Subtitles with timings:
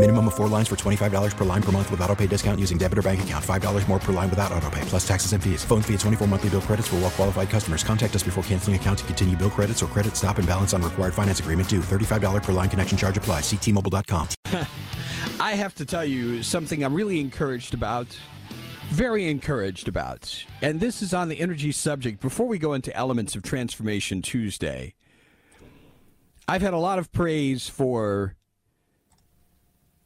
[0.00, 2.78] Minimum of four lines for $25 per line per month with auto pay discount using
[2.78, 3.44] debit or bank account.
[3.44, 5.62] $5 more per line without auto pay, plus taxes and fees.
[5.62, 7.84] Phone fee at 24 monthly bill credits for well qualified customers.
[7.84, 10.80] Contact us before canceling account to continue bill credits or credit stop and balance on
[10.80, 11.80] required finance agreement due.
[11.80, 13.42] $35 per line connection charge applies.
[13.42, 14.28] Ctmobile.com.
[15.38, 18.18] I have to tell you something I'm really encouraged about.
[18.88, 20.46] Very encouraged about.
[20.62, 22.22] And this is on the energy subject.
[22.22, 24.94] Before we go into Elements of Transformation Tuesday,
[26.48, 28.34] I've had a lot of praise for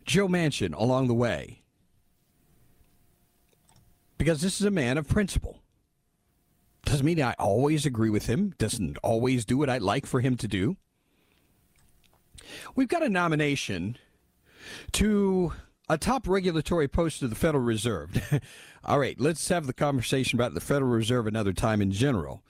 [0.04, 1.62] Joe Manchin along the way.
[4.18, 5.62] Because this is a man of principle.
[6.84, 10.36] Doesn't mean I always agree with him, doesn't always do what I'd like for him
[10.36, 10.76] to do.
[12.74, 13.96] We've got a nomination
[14.92, 15.52] to
[15.88, 18.40] a top regulatory post of the Federal Reserve.
[18.84, 22.42] All right, let's have the conversation about the Federal Reserve another time in general.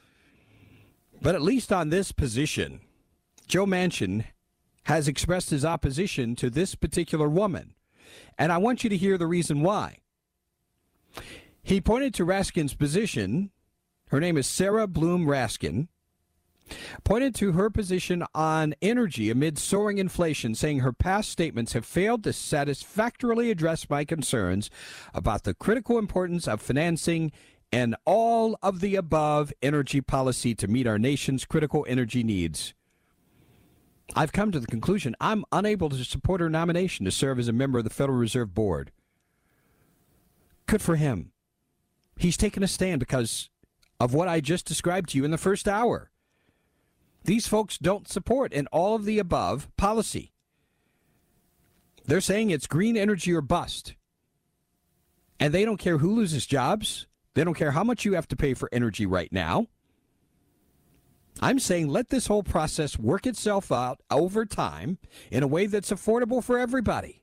[1.23, 2.81] But at least on this position,
[3.47, 4.25] Joe Manchin
[4.85, 7.75] has expressed his opposition to this particular woman.
[8.39, 9.99] And I want you to hear the reason why.
[11.63, 13.51] He pointed to Raskin's position.
[14.09, 15.89] Her name is Sarah Bloom Raskin.
[17.05, 22.25] Pointed to her position on energy amid soaring inflation, saying her past statements have failed
[22.25, 24.71] to satisfactorily address my concerns
[25.13, 27.33] about the critical importance of financing
[27.71, 32.73] and all of the above energy policy to meet our nation's critical energy needs.
[34.15, 37.53] I've come to the conclusion I'm unable to support her nomination to serve as a
[37.53, 38.93] member of the Federal Reserve Board.
[40.67, 41.33] Good for him.
[42.17, 43.51] He's taken a stand because
[43.99, 46.11] of what I just described to you in the first hour.
[47.25, 50.33] These folks don't support an all of the above policy.
[52.05, 53.95] They're saying it's green energy or bust.
[55.41, 57.07] And they don't care who loses jobs.
[57.35, 59.69] They don't care how much you have to pay for energy right now.
[61.41, 64.99] I'm saying let this whole process work itself out over time
[65.31, 67.23] in a way that's affordable for everybody.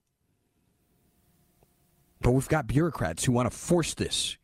[2.22, 4.38] But we've got bureaucrats who want to force this.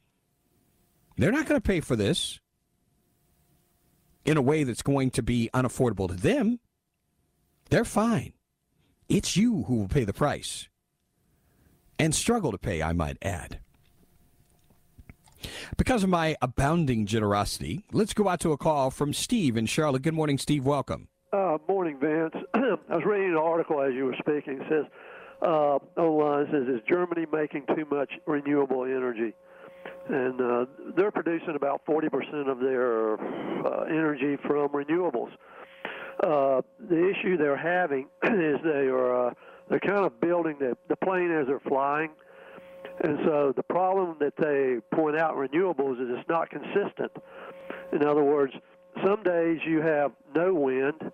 [1.17, 2.39] They're not going to pay for this
[4.25, 6.59] in a way that's going to be unaffordable to them.
[7.69, 8.33] They're fine.
[9.09, 10.67] It's you who will pay the price.
[11.99, 13.59] And struggle to pay, I might add.
[15.77, 20.01] Because of my abounding generosity, let's go out to a call from Steve in Charlotte.
[20.01, 20.65] Good morning, Steve.
[20.65, 21.07] Welcome.
[21.33, 22.35] Uh, morning, Vance.
[22.53, 24.61] I was reading an article as you were speaking.
[24.61, 24.85] It says
[25.41, 29.33] uh, online says is Germany making too much renewable energy,
[30.09, 30.65] and uh,
[30.95, 35.31] they're producing about 40% of their uh, energy from renewables.
[36.23, 39.33] Uh, the issue they're having is they are uh,
[39.69, 42.09] they're kind of building the, the plane as they're flying.
[43.03, 47.11] And so the problem that they point out renewables is it's not consistent.
[47.93, 48.53] In other words,
[49.05, 51.11] some days you have no wind,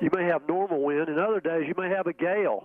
[0.00, 2.64] you may have normal wind, and other days you may have a gale,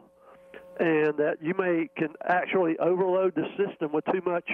[0.80, 4.50] and that you may can actually overload the system with too much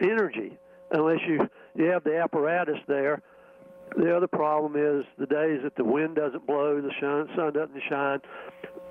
[0.00, 0.56] energy
[0.92, 3.22] unless you you have the apparatus there.
[3.96, 7.82] The other problem is the days that the wind doesn't blow, the sun, sun doesn't
[7.88, 8.20] shine.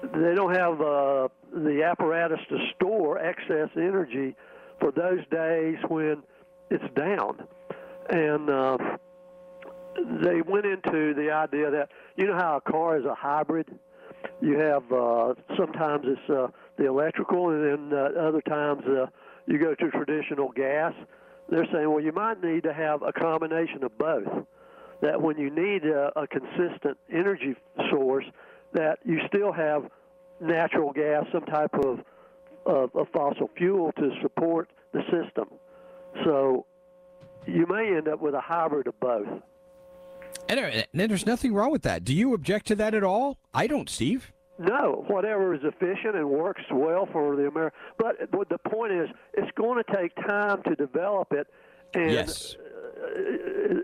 [0.02, 4.36] They don't have uh, the apparatus to store excess energy
[4.80, 6.24] for those days when
[6.70, 7.48] it's down.
[8.10, 8.78] And uh,
[10.24, 13.68] they went into the idea that you know how a car is a hybrid.
[14.42, 19.08] You have uh, sometimes it's uh, the electrical, and then uh, other times uh,
[19.48, 20.94] you go to traditional gas.
[21.50, 24.28] They're saying, well, you might need to have a combination of both.
[25.02, 27.56] That when you need a, a consistent energy
[27.92, 28.26] source,
[28.76, 29.90] that you still have
[30.40, 32.00] natural gas, some type of,
[32.66, 35.50] of, of fossil fuel to support the system.
[36.24, 36.66] So
[37.48, 39.28] you may end up with a hybrid of both.
[40.48, 42.04] And, uh, and there's nothing wrong with that.
[42.04, 43.38] Do you object to that at all?
[43.54, 44.32] I don't, Steve.
[44.58, 47.78] No, whatever is efficient and works well for the American.
[47.98, 51.48] But, but the point is, it's going to take time to develop it.
[51.94, 52.56] And yes.
[52.56, 53.08] Uh,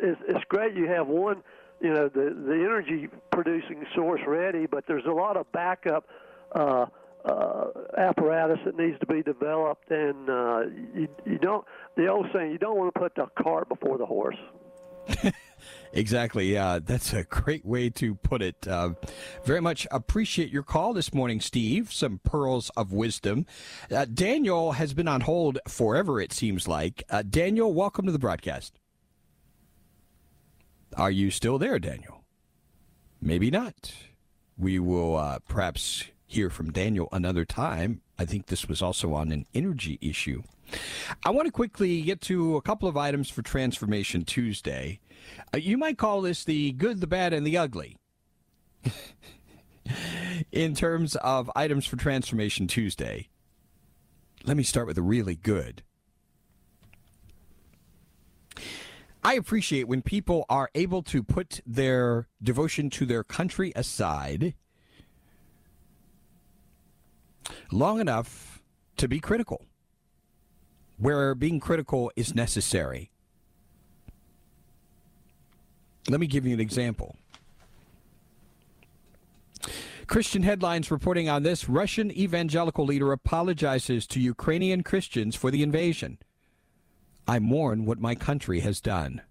[0.01, 1.43] it's, it's great you have one,
[1.81, 6.07] you know, the the energy producing source ready, but there's a lot of backup
[6.53, 6.85] uh,
[7.25, 7.65] uh,
[7.97, 10.61] apparatus that needs to be developed, and uh,
[10.95, 11.65] you, you don't.
[11.95, 14.37] The old saying, you don't want to put the cart before the horse.
[15.93, 16.53] Exactly.
[16.53, 18.67] Yeah, that's a great way to put it.
[18.67, 18.91] Uh,
[19.43, 21.91] very much appreciate your call this morning, Steve.
[21.91, 23.45] Some pearls of wisdom.
[23.91, 27.03] Uh, Daniel has been on hold forever, it seems like.
[27.09, 28.80] Uh, Daniel, welcome to the broadcast.
[30.97, 32.23] Are you still there, Daniel?
[33.21, 33.93] Maybe not.
[34.57, 38.01] We will uh, perhaps hear from Daniel another time.
[38.17, 40.43] I think this was also on an energy issue.
[41.25, 44.99] I want to quickly get to a couple of items for Transformation Tuesday.
[45.53, 47.97] Uh, you might call this the good, the bad, and the ugly.
[50.51, 53.29] In terms of items for Transformation Tuesday,
[54.45, 55.83] let me start with the really good.
[59.23, 64.55] I appreciate when people are able to put their devotion to their country aside
[67.71, 68.61] long enough
[68.97, 69.65] to be critical,
[70.97, 73.11] where being critical is necessary.
[76.09, 77.15] Let me give you an example.
[80.07, 86.17] Christian headlines reporting on this Russian evangelical leader apologizes to Ukrainian Christians for the invasion.
[87.27, 89.21] I mourn what my country has done.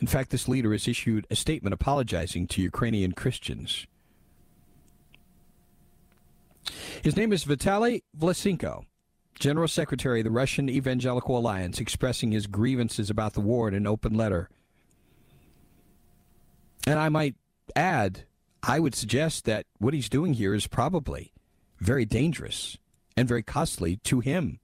[0.00, 3.86] In fact, this leader has issued a statement apologizing to Ukrainian Christians.
[7.02, 8.84] His name is Vitaly Vlasenko,
[9.38, 13.86] General Secretary of the Russian Evangelical Alliance, expressing his grievances about the war in an
[13.86, 14.50] open letter.
[16.86, 17.36] And I might
[17.74, 18.24] add,
[18.62, 21.32] I would suggest that what he's doing here is probably
[21.78, 22.78] very dangerous
[23.16, 24.60] and very costly to him.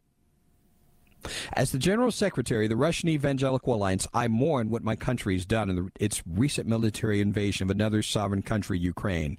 [1.53, 5.47] As the General Secretary of the Russian Evangelical Alliance, I mourn what my country has
[5.47, 9.39] done in its recent military invasion of another sovereign country, Ukraine.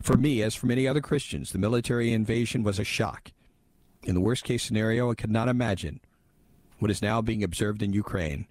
[0.00, 3.32] For me, as for many other Christians, the military invasion was a shock.
[4.04, 6.00] In the worst case scenario, I could not imagine
[6.78, 8.46] what is now being observed in Ukraine.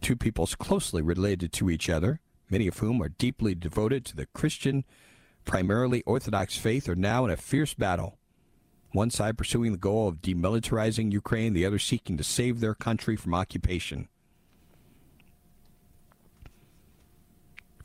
[0.00, 2.20] Two peoples closely related to each other,
[2.50, 4.84] many of whom are deeply devoted to the Christian,
[5.44, 8.18] primarily Orthodox faith, are now in a fierce battle.
[8.92, 13.16] One side pursuing the goal of demilitarizing Ukraine, the other seeking to save their country
[13.16, 14.08] from occupation.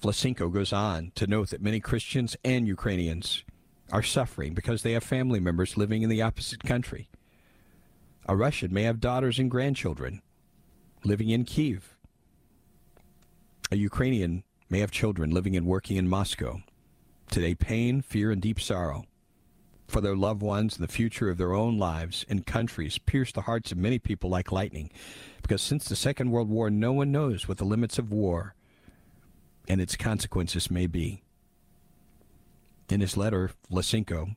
[0.01, 3.43] Vlasenko goes on to note that many Christians and Ukrainians
[3.91, 7.09] are suffering because they have family members living in the opposite country.
[8.27, 10.21] A Russian may have daughters and grandchildren
[11.05, 11.95] living in Kiev.
[13.71, 16.61] A Ukrainian may have children living and working in Moscow.
[17.31, 19.05] Today, pain, fear, and deep sorrow
[19.87, 23.41] for their loved ones and the future of their own lives and countries pierce the
[23.41, 24.91] hearts of many people like lightning.
[25.41, 28.53] Because since the Second World War, no one knows what the limits of war
[29.67, 31.23] and its consequences may be.
[32.89, 34.35] In his letter, Vlasenko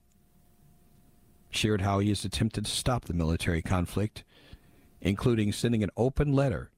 [1.50, 4.25] shared how he has attempted to stop the military conflict,
[5.00, 6.70] including sending an open letter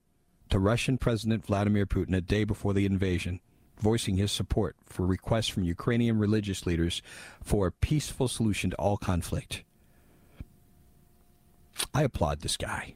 [0.50, 3.40] to Russian President Vladimir Putin a day before the invasion,
[3.78, 7.02] voicing his support for requests from Ukrainian religious leaders
[7.42, 9.64] for a peaceful solution to all conflict.
[11.94, 12.94] I applaud this guy.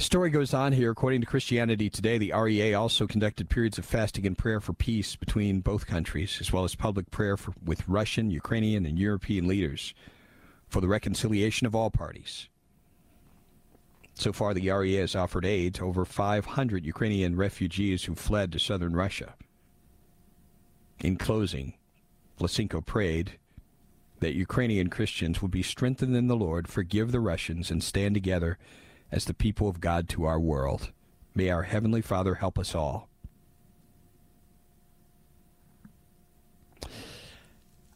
[0.00, 0.92] Story goes on here.
[0.92, 5.16] According to Christianity Today, the REA also conducted periods of fasting and prayer for peace
[5.16, 9.94] between both countries, as well as public prayer for, with Russian, Ukrainian, and European leaders
[10.68, 12.48] for the reconciliation of all parties.
[14.18, 18.58] So far, the REA has offered aid to over 500 Ukrainian refugees who fled to
[18.58, 19.34] southern Russia.
[20.98, 21.74] In closing,
[22.40, 23.38] Vlasenko prayed
[24.18, 28.58] that Ukrainian Christians would be strengthened in the Lord, forgive the Russians, and stand together
[29.12, 30.90] as the people of God to our world.
[31.36, 33.08] May our Heavenly Father help us all.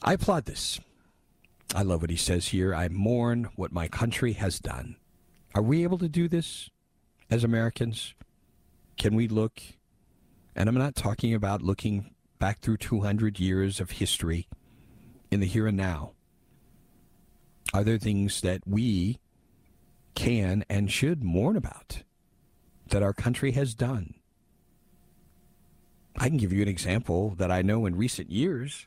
[0.00, 0.78] I applaud this.
[1.74, 2.72] I love what he says here.
[2.72, 4.94] I mourn what my country has done.
[5.54, 6.70] Are we able to do this
[7.30, 8.14] as Americans?
[8.96, 9.60] Can we look,
[10.54, 14.48] and I'm not talking about looking back through 200 years of history
[15.30, 16.12] in the here and now.
[17.72, 19.18] Are there things that we
[20.14, 22.02] can and should mourn about
[22.88, 24.14] that our country has done.
[26.16, 28.86] I can give you an example that I know in recent years.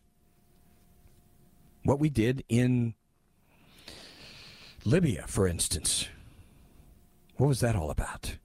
[1.84, 2.93] What we did in
[4.84, 6.07] Libya, for instance.
[7.38, 8.38] What was that all about?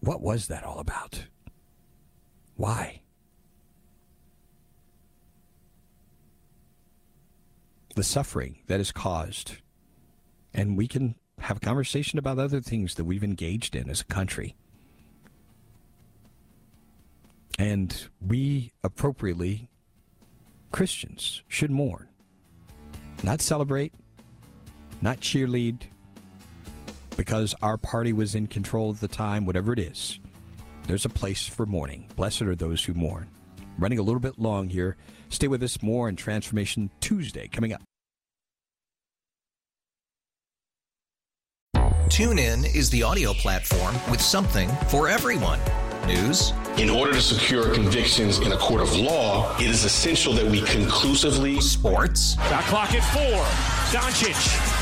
[0.00, 1.26] What was that all about?
[2.56, 3.02] Why?
[7.94, 9.56] The suffering that is caused.
[10.52, 14.04] And we can have a conversation about other things that we've engaged in as a
[14.04, 14.56] country.
[17.58, 19.68] And we appropriately,
[20.70, 22.08] Christians, should mourn.
[23.22, 23.92] Not celebrate,
[25.00, 25.82] not cheerlead,
[27.16, 30.18] because our party was in control at the time, whatever it is.
[30.86, 32.08] There's a place for mourning.
[32.16, 33.28] Blessed are those who mourn.
[33.78, 34.96] Running a little bit long here.
[35.28, 37.82] Stay with us more on Transformation Tuesday coming up.
[42.12, 45.58] TuneIn is the audio platform with something for everyone.
[46.06, 46.52] News.
[46.76, 50.60] In order to secure convictions in a court of law, it is essential that we
[50.62, 51.60] conclusively.
[51.60, 52.34] Sports.
[52.34, 53.98] Got clock at four.
[53.98, 54.81] Doncic.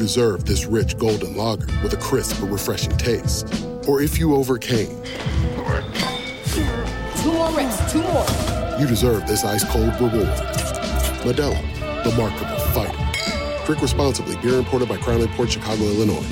[0.00, 3.46] deserve this rich golden lager with a crisp but refreshing taste.
[3.86, 4.88] Or if you overcame,
[7.22, 8.24] two more reps, two more.
[8.80, 10.26] You deserve this ice cold reward.
[11.22, 11.54] Modelo,
[12.02, 13.66] the Markable Fighter.
[13.66, 14.36] Drink responsibly.
[14.38, 16.24] Beer imported by Crown Port Chicago, Illinois.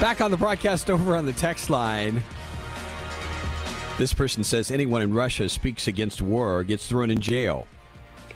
[0.00, 2.22] Back on the broadcast over on the text line.
[3.98, 7.66] This person says anyone in Russia speaks against war gets thrown in jail.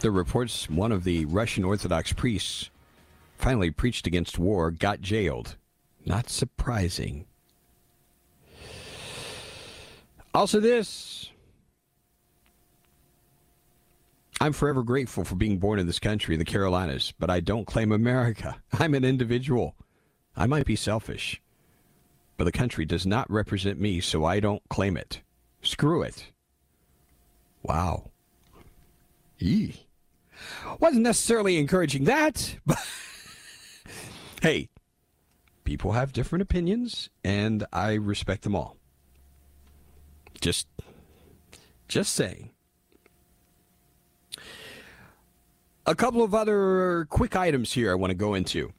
[0.00, 2.68] The reports one of the Russian Orthodox priests
[3.40, 5.56] finally preached against war, got jailed.
[6.04, 7.26] Not surprising.
[10.32, 11.30] Also, this.
[14.40, 17.92] I'm forever grateful for being born in this country, the Carolinas, but I don't claim
[17.92, 18.56] America.
[18.72, 19.74] I'm an individual.
[20.36, 21.42] I might be selfish,
[22.36, 25.20] but the country does not represent me, so I don't claim it.
[25.62, 26.26] Screw it.
[27.62, 28.10] Wow.
[29.38, 29.86] Yee.
[30.78, 32.78] Wasn't necessarily encouraging that, but
[34.40, 34.68] hey,
[35.64, 38.76] people have different opinions, and I respect them all.
[40.40, 40.66] Just,
[41.88, 42.50] just saying.
[45.86, 48.72] A couple of other quick items here I want to go into.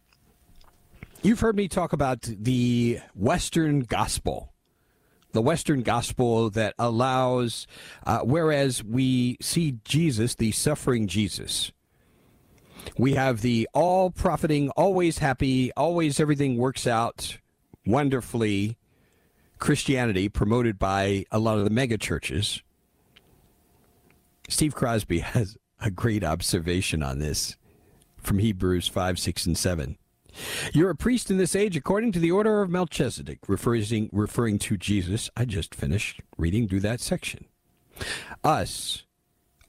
[1.21, 4.53] You've heard me talk about the Western gospel.
[5.33, 7.67] The Western gospel that allows,
[8.05, 11.71] uh, whereas we see Jesus, the suffering Jesus,
[12.97, 17.37] we have the all profiting, always happy, always everything works out
[17.85, 18.77] wonderfully
[19.59, 22.61] Christianity promoted by a lot of the mega churches.
[24.49, 27.55] Steve Crosby has a great observation on this
[28.17, 29.97] from Hebrews 5, 6, and 7.
[30.73, 34.77] You're a priest in this age according to the order of Melchizedek, referring, referring to
[34.77, 35.29] Jesus.
[35.35, 37.45] I just finished reading through that section.
[38.43, 39.05] Us.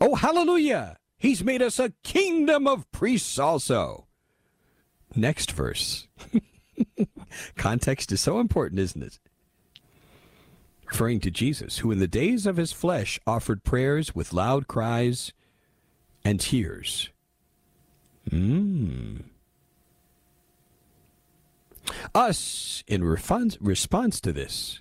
[0.00, 0.98] Oh, hallelujah!
[1.22, 4.08] He's made us a kingdom of priests also.
[5.14, 6.08] Next verse.
[7.56, 9.20] Context is so important, isn't it?
[10.84, 15.32] Referring to Jesus, who in the days of his flesh offered prayers with loud cries
[16.24, 17.10] and tears.
[18.28, 19.22] Mmm.
[22.16, 24.80] Us, in response to this,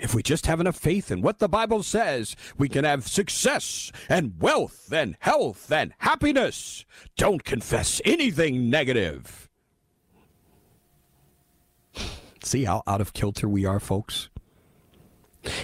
[0.00, 3.92] if we just have enough faith in what the Bible says, we can have success
[4.08, 6.84] and wealth and health and happiness.
[7.16, 9.48] Don't confess anything negative.
[12.42, 14.30] See how out of kilter we are, folks?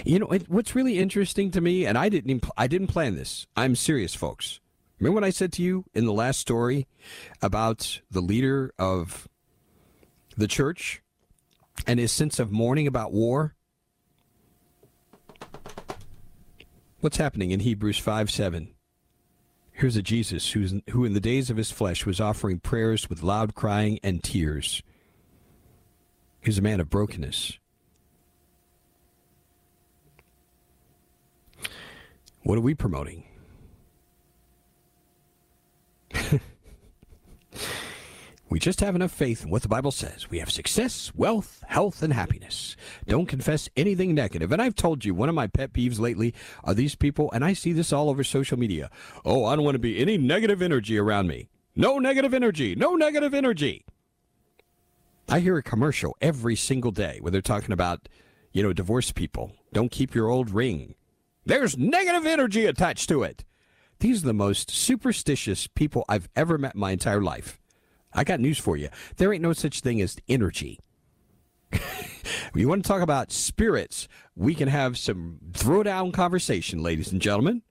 [0.05, 3.15] You know, it, what's really interesting to me, and I didn't even, I didn't plan
[3.15, 3.47] this.
[3.55, 4.59] I'm serious, folks.
[4.99, 6.87] Remember what I said to you in the last story
[7.41, 9.27] about the leader of
[10.35, 11.01] the church
[11.85, 13.55] and his sense of mourning about war?
[16.99, 18.69] What's happening in Hebrews 5 7?
[19.71, 23.21] Here's a Jesus who's, who, in the days of his flesh, was offering prayers with
[23.21, 24.81] loud crying and tears.
[26.41, 27.59] He's a man of brokenness.
[32.41, 33.25] What are we promoting?
[38.49, 40.29] We just have enough faith in what the Bible says.
[40.29, 42.77] We have success, wealth, health, and happiness.
[43.05, 44.53] Don't confess anything negative.
[44.53, 47.51] And I've told you, one of my pet peeves lately are these people, and I
[47.51, 48.89] see this all over social media.
[49.25, 51.49] Oh, I don't want to be any negative energy around me.
[51.75, 52.73] No negative energy.
[52.73, 53.85] No negative energy.
[55.27, 58.07] I hear a commercial every single day where they're talking about,
[58.53, 59.51] you know, divorced people.
[59.73, 60.95] Don't keep your old ring.
[61.45, 63.43] There's negative energy attached to it.
[63.99, 67.59] These are the most superstitious people I've ever met in my entire life.
[68.13, 68.89] I got news for you.
[69.17, 70.79] There ain't no such thing as energy.
[72.55, 74.07] you want to talk about spirits?
[74.35, 77.61] We can have some throwdown conversation, ladies and gentlemen.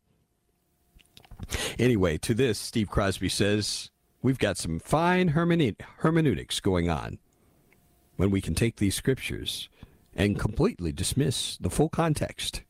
[1.79, 3.91] Anyway, to this, Steve Crosby says
[4.23, 7.19] we've got some fine hermeneutics going on
[8.17, 9.69] when we can take these scriptures
[10.15, 12.63] and completely dismiss the full context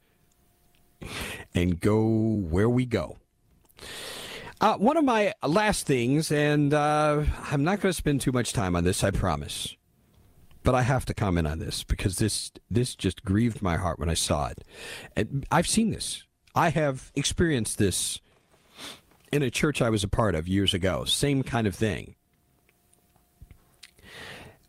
[1.55, 3.19] and go where we go.
[4.59, 8.55] Uh, one of my last things, and uh, I'm not going to spend too much
[8.55, 9.77] time on this, I promise.
[10.63, 14.09] But I have to comment on this because this this just grieved my heart when
[14.09, 14.65] I saw it.
[15.15, 16.25] And I've seen this.
[16.55, 18.21] I have experienced this
[19.31, 21.05] in a church I was a part of years ago.
[21.05, 22.17] Same kind of thing.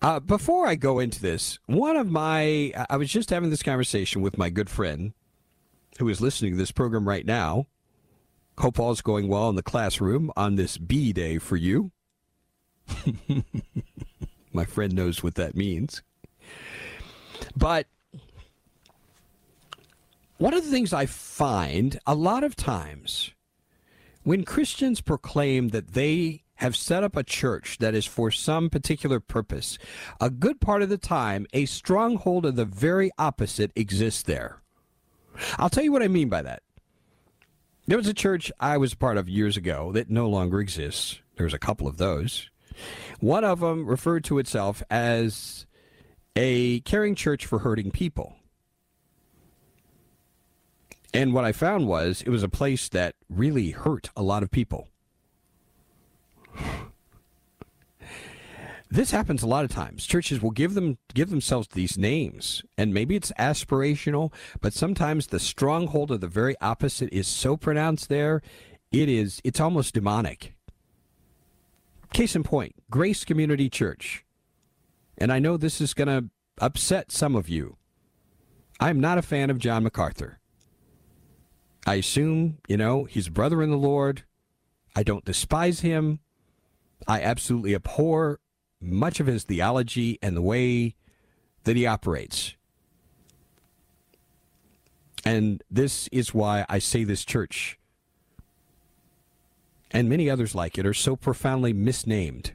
[0.01, 4.22] Uh, before I go into this, one of my I was just having this conversation
[4.22, 5.13] with my good friend
[5.98, 7.65] who is listening to this program right now
[8.60, 11.92] Hope all's going well in the classroom on this B day for you.
[14.54, 16.02] My friend knows what that means.
[17.56, 17.88] But
[20.38, 23.32] one of the things I find a lot of times
[24.24, 29.20] when Christians proclaim that they have set up a church that is for some particular
[29.20, 29.78] purpose,
[30.20, 34.62] a good part of the time, a stronghold of the very opposite exists there.
[35.58, 36.64] I'll tell you what I mean by that.
[37.88, 41.22] There was a church I was part of years ago that no longer exists.
[41.38, 42.50] There's a couple of those.
[43.22, 45.65] One of them referred to itself as
[46.36, 48.36] a caring church for hurting people.
[51.13, 54.51] And what I found was it was a place that really hurt a lot of
[54.51, 54.89] people.
[58.89, 60.06] This happens a lot of times.
[60.06, 65.39] Churches will give them give themselves these names, and maybe it's aspirational, but sometimes the
[65.39, 68.41] stronghold of the very opposite is so pronounced there,
[68.91, 70.54] it is it's almost demonic.
[72.13, 74.23] Case in point, Grace Community Church.
[75.17, 77.76] And I know this is going to upset some of you.
[78.80, 80.39] I'm not a fan of John MacArthur.
[81.86, 84.23] I assume, you know, he's a brother in the Lord.
[84.95, 86.19] I don't despise him.
[87.08, 88.39] I absolutely abhor
[88.82, 90.96] much of his theology and the way
[91.63, 92.56] that he operates.
[95.26, 97.78] And this is why I say this church
[99.92, 102.54] and many others like it are so profoundly misnamed.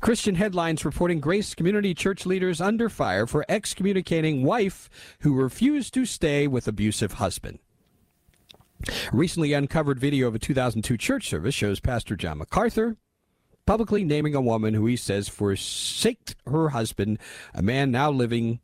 [0.00, 4.90] Christian headlines reporting Grace Community Church leaders under fire for excommunicating wife
[5.20, 7.60] who refused to stay with abusive husband.
[9.12, 12.96] Recently uncovered video of a 2002 church service shows Pastor John MacArthur
[13.66, 17.18] publicly naming a woman who he says forsaked her husband,
[17.54, 18.60] a man now living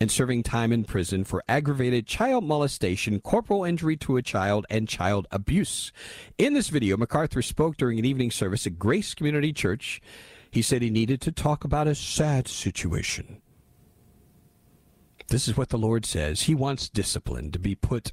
[0.00, 4.88] and serving time in prison for aggravated child molestation, corporal injury to a child, and
[4.88, 5.90] child abuse.
[6.36, 10.02] In this video, MacArthur spoke during an evening service at Grace Community Church.
[10.50, 13.40] He said he needed to talk about a sad situation.
[15.28, 16.42] This is what the Lord says.
[16.42, 18.12] He wants discipline to be put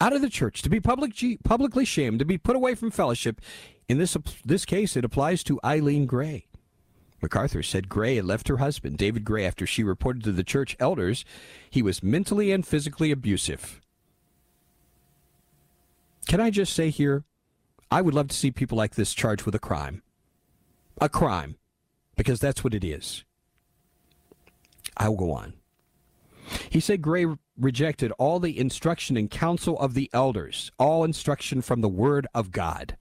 [0.00, 1.12] out of the church, to be public,
[1.44, 3.40] publicly shamed, to be put away from fellowship.
[3.88, 6.46] In this, this case, it applies to Eileen Gray.
[7.22, 10.76] MacArthur said Gray had left her husband, David Gray, after she reported to the church
[10.78, 11.24] elders
[11.70, 13.80] he was mentally and physically abusive.
[16.28, 17.24] Can I just say here,
[17.90, 20.02] I would love to see people like this charged with a crime.
[21.00, 21.56] A crime,
[22.16, 23.24] because that's what it is.
[24.96, 25.54] I will go on.
[26.68, 27.26] He said Gray
[27.58, 32.50] rejected all the instruction and counsel of the elders, all instruction from the Word of
[32.50, 32.96] God.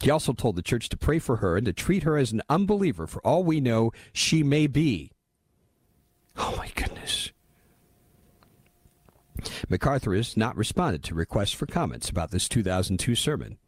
[0.00, 2.42] He also told the church to pray for her and to treat her as an
[2.48, 3.06] unbeliever.
[3.06, 5.10] For all we know, she may be.
[6.36, 7.32] Oh my goodness.
[9.68, 13.58] MacArthur has not responded to requests for comments about this 2002 sermon.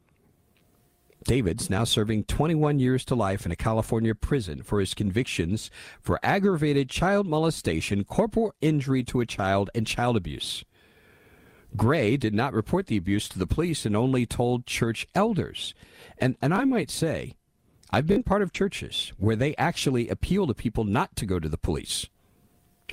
[1.25, 6.19] David's now serving 21 years to life in a California prison for his convictions for
[6.23, 10.65] aggravated child molestation, corporal injury to a child, and child abuse.
[11.77, 15.75] Gray did not report the abuse to the police and only told church elders.
[16.19, 17.35] And, and I might say,
[17.91, 21.49] I've been part of churches where they actually appeal to people not to go to
[21.49, 22.09] the police.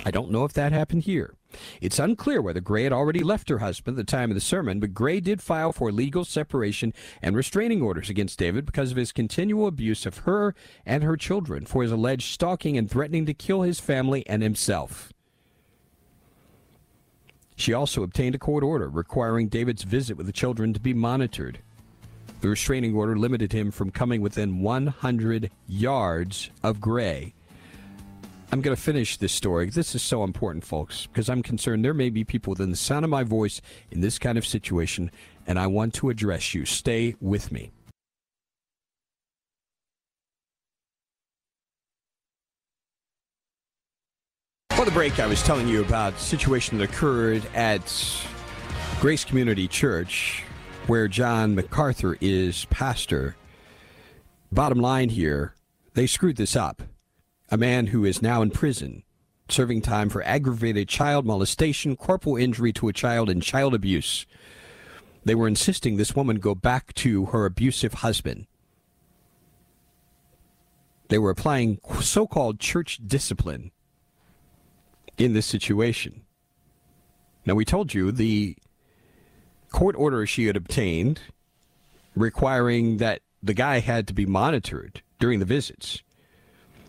[0.04, 1.34] I don't know if that happened here.
[1.80, 4.80] It's unclear whether Gray had already left her husband at the time of the sermon,
[4.80, 9.12] but Gray did file for legal separation and restraining orders against David because of his
[9.12, 13.62] continual abuse of her and her children for his alleged stalking and threatening to kill
[13.62, 15.12] his family and himself.
[17.56, 21.58] She also obtained a court order requiring David's visit with the children to be monitored.
[22.40, 27.34] The restraining order limited him from coming within 100 yards of Gray.
[28.50, 29.68] I'm going to finish this story.
[29.68, 33.04] This is so important, folks, because I'm concerned there may be people within the sound
[33.04, 35.10] of my voice in this kind of situation,
[35.46, 36.64] and I want to address you.
[36.64, 37.72] Stay with me.
[44.70, 47.82] For the break, I was telling you about a situation that occurred at
[49.00, 50.42] Grace Community Church,
[50.86, 53.36] where John MacArthur is pastor.
[54.50, 55.54] Bottom line here,
[55.92, 56.82] they screwed this up.
[57.50, 59.04] A man who is now in prison,
[59.48, 64.26] serving time for aggravated child molestation, corporal injury to a child, and child abuse.
[65.24, 68.46] They were insisting this woman go back to her abusive husband.
[71.08, 73.70] They were applying so called church discipline
[75.16, 76.22] in this situation.
[77.46, 78.56] Now, we told you the
[79.70, 81.20] court order she had obtained
[82.14, 86.02] requiring that the guy had to be monitored during the visits.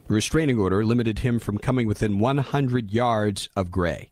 [0.10, 4.10] Restraining order limited him from coming within 100 yards of Gray.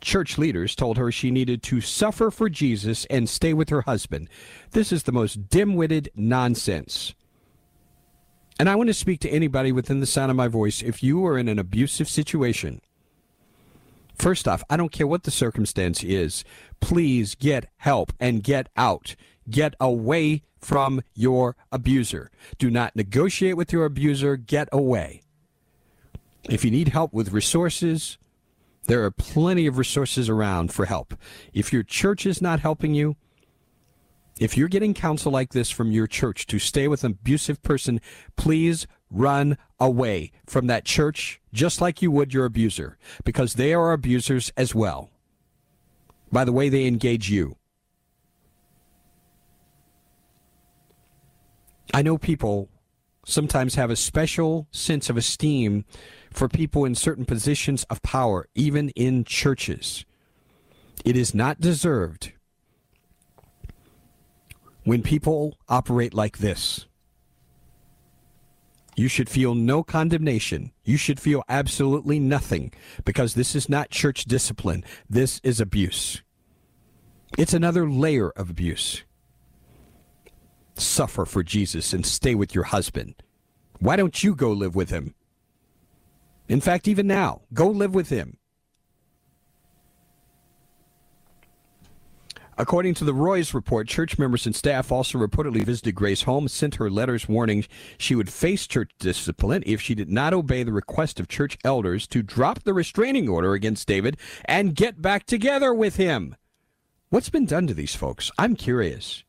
[0.00, 4.28] Church leaders told her she needed to suffer for Jesus and stay with her husband.
[4.72, 7.14] This is the most dim witted nonsense.
[8.58, 10.82] And I want to speak to anybody within the sound of my voice.
[10.82, 12.80] If you are in an abusive situation,
[14.16, 16.42] first off, I don't care what the circumstance is,
[16.80, 19.14] please get help and get out.
[19.48, 22.30] Get away from your abuser.
[22.58, 24.36] Do not negotiate with your abuser.
[24.36, 25.22] Get away.
[26.48, 28.18] If you need help with resources,
[28.84, 31.14] there are plenty of resources around for help.
[31.52, 33.16] If your church is not helping you,
[34.38, 38.00] if you're getting counsel like this from your church to stay with an abusive person,
[38.36, 43.92] please run away from that church just like you would your abuser, because they are
[43.92, 45.10] abusers as well
[46.30, 47.56] by the way they engage you.
[51.94, 52.68] I know people
[53.24, 55.84] sometimes have a special sense of esteem
[56.32, 60.04] for people in certain positions of power, even in churches.
[61.04, 62.32] It is not deserved
[64.84, 66.86] when people operate like this.
[68.96, 70.72] You should feel no condemnation.
[70.84, 72.72] You should feel absolutely nothing
[73.04, 74.84] because this is not church discipline.
[75.10, 76.22] This is abuse.
[77.36, 79.04] It's another layer of abuse.
[80.76, 83.14] Suffer for Jesus and stay with your husband.
[83.78, 85.14] Why don't you go live with him?
[86.48, 88.38] In fact, even now, go live with him.
[92.58, 96.76] According to the Roys report, church members and staff also reportedly visited Gray's home, sent
[96.76, 97.66] her letters warning
[97.98, 102.06] she would face church discipline if she did not obey the request of church elders
[102.06, 106.34] to drop the restraining order against David and get back together with him.
[107.10, 108.30] What's been done to these folks?
[108.38, 109.22] I'm curious.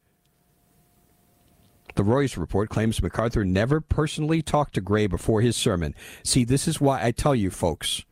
[1.98, 5.96] The Roys report claims MacArthur never personally talked to Gray before his sermon.
[6.24, 8.06] See, this is why I tell you folks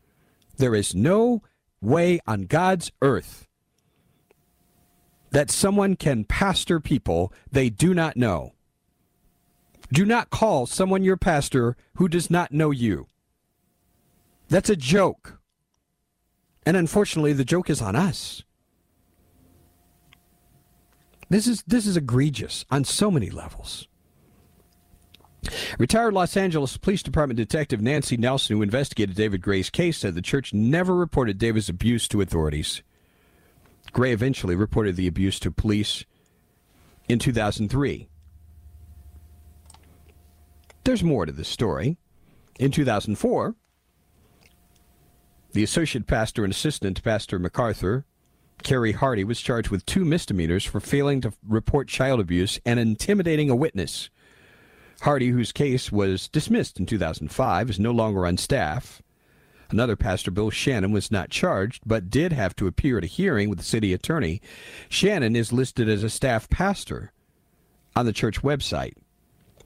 [0.56, 1.44] there is no
[1.80, 3.46] way on God's earth
[5.30, 8.54] that someone can pastor people they do not know.
[9.92, 13.06] Do not call someone your pastor who does not know you.
[14.48, 15.38] That's a joke.
[16.64, 18.42] And unfortunately, the joke is on us.
[21.28, 23.88] This is this is egregious on so many levels.
[25.78, 30.22] Retired Los Angeles Police Department Detective Nancy Nelson, who investigated David Gray's case, said the
[30.22, 32.82] church never reported David's abuse to authorities.
[33.92, 36.04] Gray eventually reported the abuse to police
[37.08, 38.08] in 2003.
[40.84, 41.98] There's more to this story.
[42.58, 43.54] In 2004,
[45.52, 48.04] the associate pastor and assistant pastor MacArthur,
[48.62, 53.50] Carey Hardy, was charged with two misdemeanors for failing to report child abuse and intimidating
[53.50, 54.10] a witness.
[55.02, 59.02] Hardy, whose case was dismissed in 2005, is no longer on staff.
[59.70, 63.48] Another pastor, Bill Shannon, was not charged, but did have to appear at a hearing
[63.48, 64.40] with the city attorney.
[64.88, 67.12] Shannon is listed as a staff pastor
[67.94, 68.94] on the church website.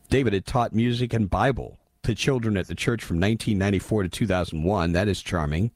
[0.09, 4.93] David had taught music and Bible to children at the church from 1994 to 2001.
[4.93, 5.71] That is charming.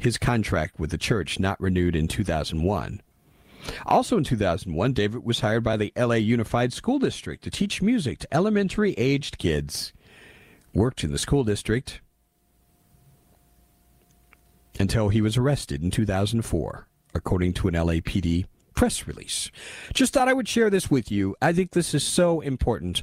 [0.00, 3.02] His contract with the church not renewed in 2001.
[3.84, 8.18] Also in 2001, David was hired by the LA Unified School District to teach music
[8.20, 9.92] to elementary aged kids.
[10.72, 12.00] Worked in the school district
[14.78, 19.50] until he was arrested in 2004, according to an LAPD press release.
[19.92, 21.36] Just thought I would share this with you.
[21.42, 23.02] I think this is so important.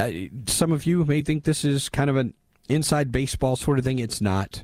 [0.00, 0.12] Uh,
[0.46, 2.32] some of you may think this is kind of an
[2.68, 3.98] inside baseball sort of thing.
[3.98, 4.62] It's not.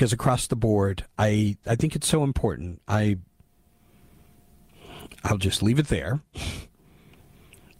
[0.00, 2.80] Because across the board, I, I think it's so important.
[2.88, 3.18] I
[5.24, 6.22] I'll just leave it there.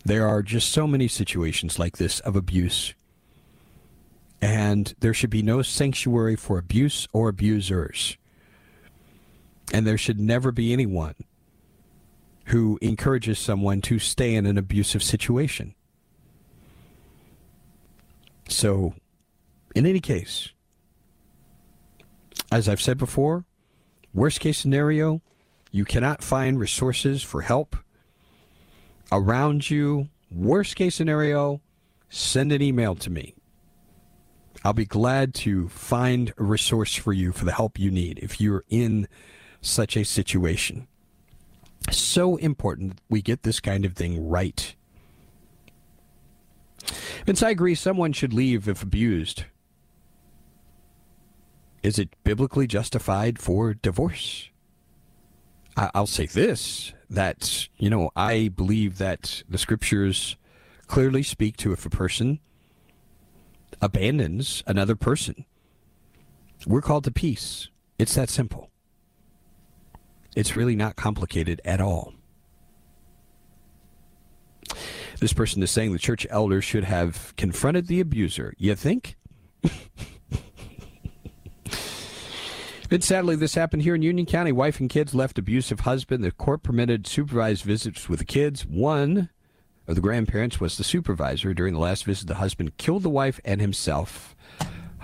[0.04, 2.92] There are just so many situations like this of abuse.
[4.42, 8.18] And there should be no sanctuary for abuse or abusers.
[9.72, 11.14] And there should never be anyone
[12.48, 15.74] who encourages someone to stay in an abusive situation.
[18.46, 18.92] So,
[19.74, 20.50] in any case,
[22.50, 23.44] as I've said before,
[24.12, 25.22] worst case scenario,
[25.70, 27.76] you cannot find resources for help
[29.12, 30.08] around you.
[30.30, 31.60] Worst case scenario,
[32.08, 33.34] send an email to me.
[34.64, 38.40] I'll be glad to find a resource for you for the help you need if
[38.40, 39.08] you're in
[39.60, 40.86] such a situation.
[41.90, 44.74] So important we get this kind of thing right.
[47.24, 49.44] Vince, I agree someone should leave if abused.
[51.82, 54.50] Is it biblically justified for divorce?
[55.76, 60.36] I'll say this that, you know, I believe that the scriptures
[60.86, 62.40] clearly speak to if a person
[63.80, 65.46] abandons another person,
[66.66, 67.68] we're called to peace.
[67.98, 68.70] It's that simple.
[70.36, 72.14] It's really not complicated at all.
[75.18, 78.54] This person is saying the church elders should have confronted the abuser.
[78.56, 79.16] You think?
[82.90, 84.50] But sadly, this happened here in Union County.
[84.50, 86.24] Wife and kids left abusive husband.
[86.24, 88.66] The court permitted supervised visits with the kids.
[88.66, 89.30] One
[89.86, 91.54] of the grandparents was the supervisor.
[91.54, 94.34] During the last visit, the husband killed the wife and himself.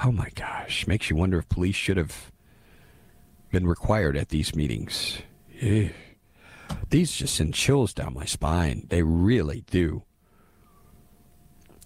[0.05, 0.89] Oh my gosh.
[0.89, 2.33] Makes you wonder if police should have
[3.53, 5.19] been required at these meetings.
[5.61, 5.91] Ew.
[6.91, 8.89] These just send chills down my spine.
[8.91, 10.03] They really do.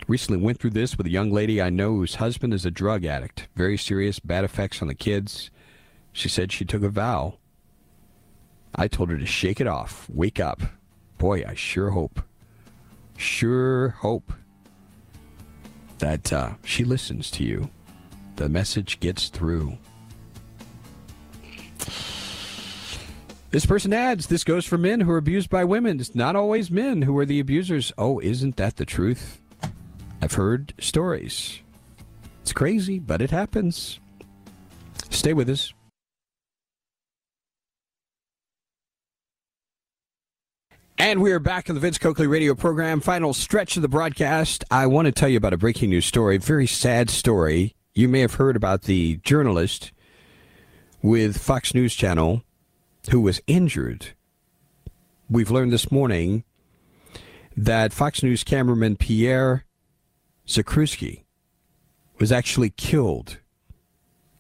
[0.09, 3.05] Recently went through this with a young lady I know whose husband is a drug
[3.05, 3.49] addict.
[3.55, 5.51] Very serious, bad effects on the kids.
[6.13, 7.39] She said she took a vow.
[8.75, 10.61] I told her to shake it off, wake up.
[11.19, 12.23] Boy, I sure hope,
[13.17, 14.33] sure hope
[15.99, 17.71] that uh, she listens to you.
[18.37, 19.77] The message gets through.
[23.51, 25.99] This person adds, this goes for men who are abused by women.
[25.99, 27.93] It's not always men who are the abusers.
[27.99, 29.41] Oh, isn't that the truth?
[30.23, 31.59] I've heard stories.
[32.43, 33.99] It's crazy, but it happens.
[35.11, 35.75] Stay with us.
[41.01, 43.01] And we are back in the Vince Coakley radio program.
[43.01, 44.65] Final stretch of the broadcast.
[44.71, 47.75] I want to tell you about a breaking news story, very sad story.
[47.95, 49.93] You may have heard about the journalist
[51.01, 52.43] with Fox News Channel
[53.11, 54.09] who was injured.
[55.31, 56.45] We've learned this morning
[57.57, 59.65] that Fox News cameraman Pierre
[60.47, 61.25] Zakrzewski
[62.19, 63.39] was actually killed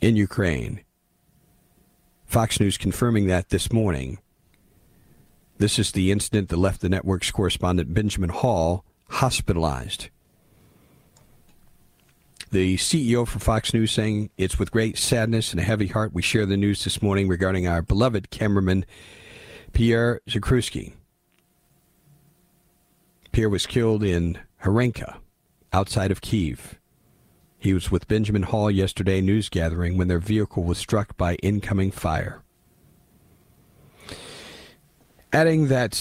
[0.02, 0.84] in Ukraine.
[2.26, 4.18] Fox News confirming that this morning.
[5.60, 10.08] This is the incident that left the network's correspondent Benjamin Hall hospitalized.
[12.50, 16.22] The CEO for Fox News saying it's with great sadness and a heavy heart we
[16.22, 18.86] share the news this morning regarding our beloved cameraman
[19.74, 20.94] Pierre Zakrzewski.
[23.30, 25.18] Pierre was killed in Horenka,
[25.74, 26.80] outside of Kiev.
[27.58, 31.90] He was with Benjamin Hall yesterday news gathering when their vehicle was struck by incoming
[31.90, 32.42] fire
[35.32, 35.94] adding that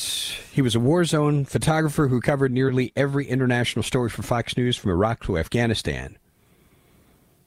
[0.52, 4.76] he was a war zone photographer who covered nearly every international story for Fox News
[4.76, 6.18] from Iraq to Afghanistan.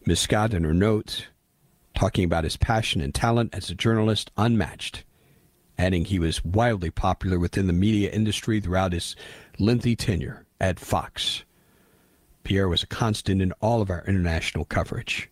[0.06, 0.20] Ms.
[0.20, 1.24] Scott, in her notes,
[1.94, 5.04] talking about his passion and talent as a journalist, unmatched,
[5.78, 9.16] adding he was wildly popular within the media industry throughout his
[9.58, 11.44] lengthy tenure at Fox.
[12.44, 15.30] Pierre was a constant in all of our international coverage.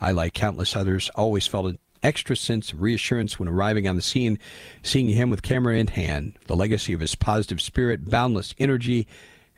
[0.00, 4.38] I, like countless others, always felt extra sense of reassurance when arriving on the scene,
[4.82, 6.38] seeing him with camera in hand.
[6.46, 9.08] The legacy of his positive spirit, boundless energy,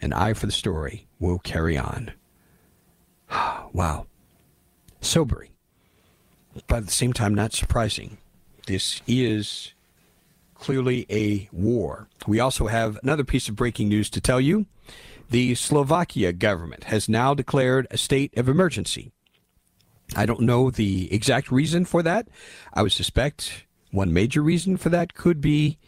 [0.00, 2.12] and eye for the story will carry on.
[3.72, 4.06] wow.
[5.00, 5.50] Sobering,
[6.66, 8.18] but at the same time, not surprising.
[8.66, 9.74] This is
[10.54, 12.08] clearly a war.
[12.26, 14.66] We also have another piece of breaking news to tell you.
[15.30, 19.12] The Slovakia government has now declared a state of emergency.
[20.14, 22.28] I don't know the exact reason for that.
[22.72, 25.78] I would suspect one major reason for that could be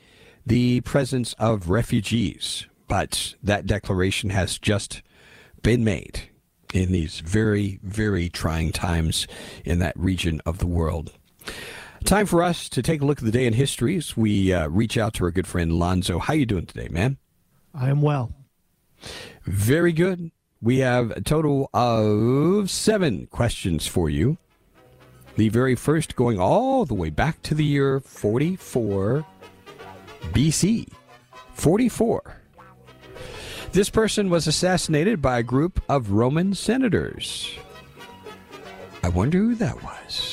[0.45, 5.03] the presence of refugees, but that declaration has just
[5.63, 6.31] been made.
[6.75, 9.27] in these very, very trying times
[9.65, 11.13] in that region of the world.
[12.05, 14.69] Time for us to take a look at the day in history as we uh,
[14.69, 16.19] reach out to our good friend Lonzo.
[16.19, 17.17] How are you doing today, man?
[17.75, 18.33] I am well.
[19.45, 20.31] Very good.
[20.61, 24.39] We have a total of seven questions for you.
[25.37, 29.25] The very first going all the way back to the year 44
[30.33, 30.89] BC.
[31.53, 32.37] 44.
[33.71, 37.57] This person was assassinated by a group of Roman senators.
[39.05, 40.28] I wonder who that was.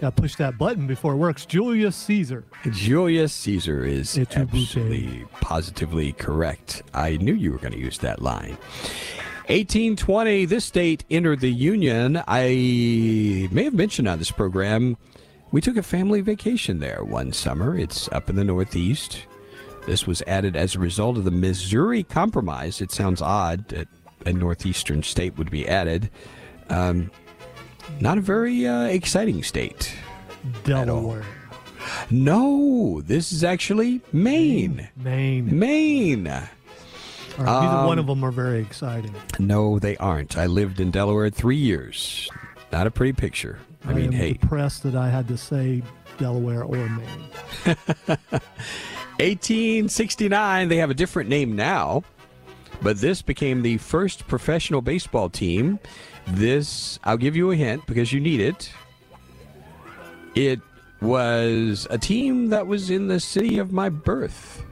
[0.00, 1.44] Got to push that button before it works.
[1.44, 2.44] Julius Caesar.
[2.70, 6.82] Julius Caesar is absolutely positively correct.
[6.94, 8.56] I knew you were going to use that line.
[9.48, 12.22] 1820, this state entered the Union.
[12.26, 14.96] I may have mentioned on this program,
[15.52, 17.76] we took a family vacation there one summer.
[17.76, 19.26] It's up in the Northeast.
[19.86, 22.80] This was added as a result of the Missouri Compromise.
[22.80, 23.88] It sounds odd that
[24.24, 26.08] a Northeastern state would be added.
[26.70, 27.10] Um,
[28.00, 29.94] not a very uh, exciting state.
[30.64, 31.24] Delaware.
[32.10, 34.88] No, this is actually Maine.
[34.96, 35.58] Maine.
[35.58, 36.26] Maine.
[36.26, 39.14] Or neither Um, one of them are very exciting.
[39.38, 40.36] No, they aren't.
[40.36, 42.28] I lived in Delaware three years.
[42.72, 43.58] Not a pretty picture.
[43.84, 45.82] I, mean, am hey, depressed that I had to say
[46.18, 47.28] Delaware or Maine.
[49.18, 52.02] 1869, they have a different name now,
[52.82, 55.78] but this became the first professional baseball team.
[56.26, 58.70] This, I'll give you a hint because you need it.
[60.34, 60.60] It
[61.00, 64.62] was a team that was in the city of my birth.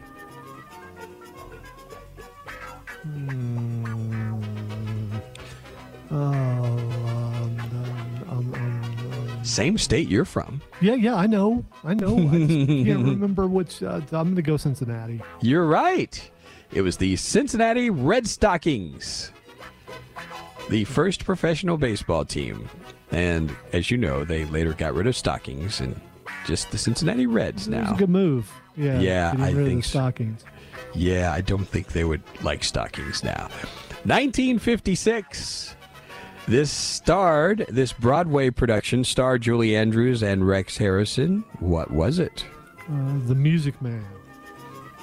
[6.10, 7.58] Oh, um,
[8.30, 10.60] um, um, Same state you're from.
[10.80, 12.16] yeah, yeah, I know, I know.
[12.16, 13.82] I can't remember which.
[13.82, 15.20] Uh, I'm going to go Cincinnati.
[15.40, 16.30] You're right.
[16.72, 19.32] It was the Cincinnati Red Stockings,
[20.68, 22.68] the first professional baseball team.
[23.10, 25.98] And as you know, they later got rid of stockings and
[26.46, 27.94] just the Cincinnati Reds now.
[27.94, 28.52] a good move.
[28.76, 30.44] Yeah, Yeah, I think stockings.
[30.94, 33.48] Yeah, I don't think they would like stockings now.
[34.04, 35.74] 1956.
[36.46, 41.44] This starred, this Broadway production starred Julie Andrews and Rex Harrison.
[41.60, 42.46] What was it?
[42.90, 44.06] Uh, the Music Man.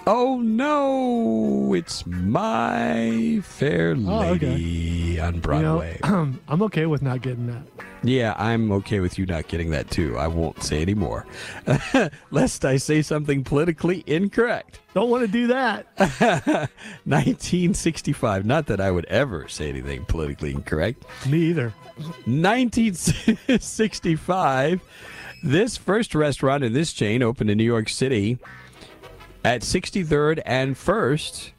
[0.08, 4.52] Oh no, it's My Fair Oh, okay.
[4.54, 6.00] Lady on You know, Broadway.
[6.04, 7.64] I'm okay with not getting that.
[8.04, 10.16] yeah, I'm okay with you not getting that too.
[10.16, 11.26] I won't say any more.
[12.32, 14.80] Lest I say something politically incorrect.
[14.94, 15.88] Don't want to do that.
[17.06, 18.46] 1965.
[18.46, 21.04] Not that I would ever say anything politically incorrect.
[21.26, 21.74] Me either.
[22.26, 24.82] 1965.
[25.44, 28.38] This first restaurant in this chain opened in New York City
[29.46, 31.52] at 63rd and First.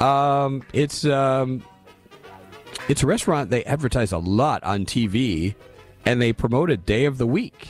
[0.00, 1.62] Um, it's um,
[2.88, 5.54] it's a restaurant they advertise a lot on TV,
[6.06, 7.68] and they promote a day of the week.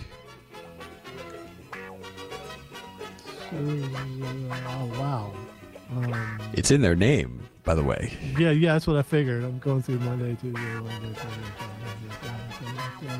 [3.53, 5.33] Oh, wow.
[5.91, 8.13] Um, It's in their name, by the way.
[8.39, 9.43] yeah, yeah, that's what I figured.
[9.43, 11.51] I'm going through Monday, Tuesday, Wednesday, Thursday,
[12.21, 13.17] Friday,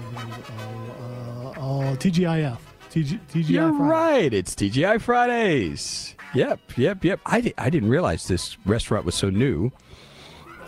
[1.59, 2.59] uh, TGIF.
[2.91, 3.91] TG, TGI You're Friday.
[3.91, 4.35] right.
[4.35, 6.15] It's TGI Fridays.
[6.35, 7.21] Yep, yep, yep.
[7.27, 9.73] I, di- I didn't realize this restaurant was so new.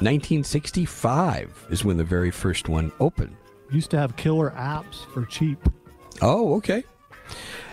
[0.01, 3.37] 1965 is when the very first one opened.
[3.71, 5.59] Used to have killer apps for cheap.
[6.21, 6.83] Oh, okay.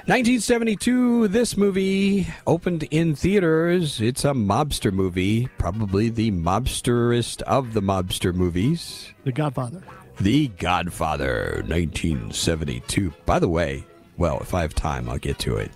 [0.05, 3.99] 1972, this movie opened in theaters.
[4.01, 9.13] It's a mobster movie, probably the mobsterest of the mobster movies.
[9.23, 9.83] The Godfather.
[10.19, 13.13] The Godfather, 1972.
[13.25, 13.83] By the way,
[14.17, 15.71] well, if I have time, I'll get to it.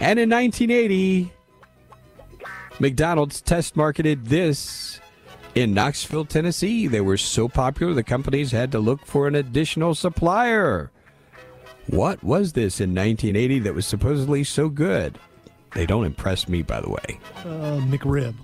[0.00, 1.32] And in 1980,
[2.82, 5.00] McDonald's test marketed this
[5.54, 6.88] in Knoxville, Tennessee.
[6.88, 10.90] They were so popular, the companies had to look for an additional supplier.
[11.86, 15.16] What was this in 1980 that was supposedly so good?
[15.74, 17.20] They don't impress me, by the way.
[17.44, 18.34] Uh, McRib.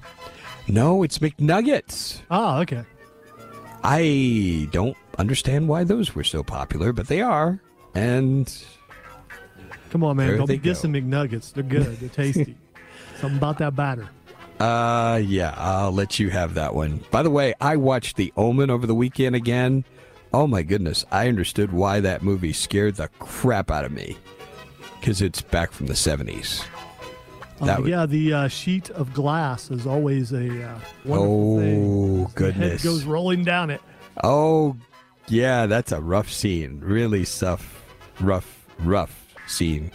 [0.68, 2.20] No, it's McNuggets.
[2.30, 2.84] Ah, okay.
[3.82, 7.60] I don't understand why those were so popular, but they are.
[7.96, 8.64] And
[9.90, 10.36] Come on, man.
[10.36, 11.52] Don't be dissing McNuggets.
[11.52, 11.96] They're good.
[11.96, 12.56] They're tasty.
[13.16, 14.08] Something about that batter.
[14.60, 17.00] Uh, yeah, I'll let you have that one.
[17.10, 19.84] By the way, I watched The Omen over the weekend again.
[20.32, 24.18] Oh my goodness, I understood why that movie scared the crap out of me.
[24.98, 26.64] Because it's back from the 70s.
[27.60, 32.22] Uh, yeah, the uh, sheet of glass is always a uh, wonderful Oh, thing.
[32.24, 32.82] The goodness.
[32.82, 33.80] head goes rolling down it.
[34.24, 34.76] Oh,
[35.28, 36.80] yeah, that's a rough scene.
[36.80, 37.84] Really tough,
[38.20, 39.90] rough, rough scene.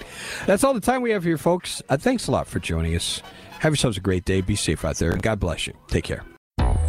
[0.45, 1.81] That's all the time we have here, folks.
[1.89, 3.21] Uh, thanks a lot for joining us.
[3.59, 4.41] Have yourselves a great day.
[4.41, 5.73] Be safe out there, and God bless you.
[5.87, 6.23] Take care.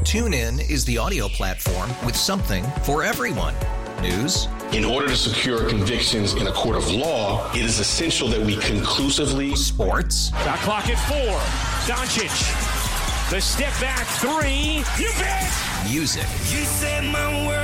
[0.02, 3.54] TuneIn is the audio platform with something for everyone.
[4.02, 4.48] News.
[4.72, 8.56] In order to secure convictions in a court of law, it is essential that we
[8.56, 9.54] conclusively.
[9.54, 10.30] Sports.
[10.30, 11.38] Shot clock at four.
[11.86, 13.30] Doncic.
[13.30, 14.84] The step back three.
[15.02, 15.50] You bet.
[15.88, 16.26] Music.
[16.50, 17.63] You set my world